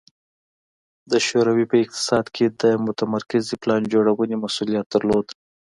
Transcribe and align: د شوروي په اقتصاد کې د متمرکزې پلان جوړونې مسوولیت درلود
د 1.11 1.13
شوروي 1.27 1.65
په 1.71 1.75
اقتصاد 1.83 2.25
کې 2.35 2.45
د 2.61 2.63
متمرکزې 2.85 3.55
پلان 3.61 3.81
جوړونې 3.93 4.35
مسوولیت 4.43 4.85
درلود 4.93 5.27